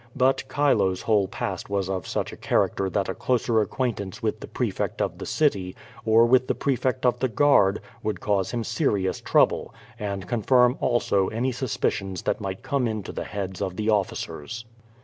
[0.15, 4.47] But Chilo's whole past was of such a character that a closer acquaintance with the
[4.47, 9.21] prefect of the city, or with the prefect of the guard, would cause him serious
[9.21, 14.65] trouble, and confirm also any suspicions that might come into the heads of the officers.